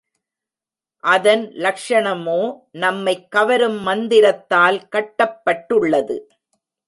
[1.03, 2.53] அதன் லக்ஷணமோ
[2.71, 6.17] நம்மைக் கவரும் மந்திரத்தால் கட்டப்பட்டுள்ளது.